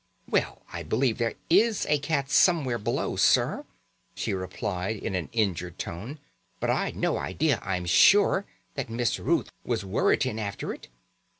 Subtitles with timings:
[0.27, 3.65] "Well, I believe there is a cat somewhere below, sir,"
[4.15, 6.17] she replied in an injured tone;
[6.59, 10.87] "but I'd no idea, I'm sure, that Miss Ruth was worritting after it.